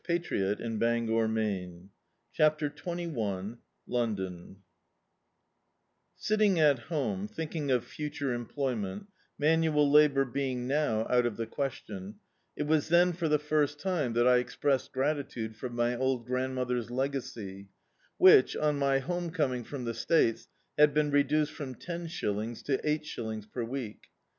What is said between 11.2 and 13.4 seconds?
of the question, it was then for the